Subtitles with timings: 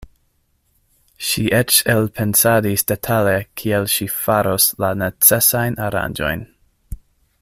[1.27, 6.43] Ŝi eĉ elpensadis detale kiel ŝi faros la necesajn aranĝojn.